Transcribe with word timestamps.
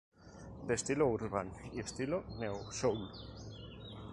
De 0.67 0.73
estilo 0.79 1.05
urban 1.05 1.47
y 1.73 1.81
neo 2.39 2.71
soul. 2.71 3.01